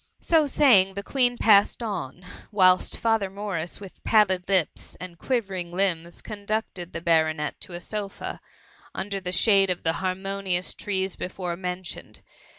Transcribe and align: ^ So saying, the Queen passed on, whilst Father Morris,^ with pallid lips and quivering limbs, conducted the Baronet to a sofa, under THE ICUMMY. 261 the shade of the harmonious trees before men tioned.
^ 0.21 0.25
So 0.25 0.47
saying, 0.47 0.95
the 0.95 1.03
Queen 1.03 1.37
passed 1.37 1.83
on, 1.83 2.25
whilst 2.51 2.97
Father 2.97 3.29
Morris,^ 3.29 3.79
with 3.79 4.03
pallid 4.03 4.49
lips 4.49 4.95
and 4.95 5.15
quivering 5.19 5.71
limbs, 5.71 6.23
conducted 6.23 6.91
the 6.91 7.01
Baronet 7.01 7.59
to 7.61 7.73
a 7.73 7.79
sofa, 7.79 8.41
under 8.95 9.19
THE 9.19 9.29
ICUMMY. 9.29 9.45
261 9.45 9.55
the 9.55 9.63
shade 9.63 9.69
of 9.69 9.83
the 9.83 9.99
harmonious 9.99 10.73
trees 10.73 11.15
before 11.15 11.55
men 11.55 11.83
tioned. 11.83 12.21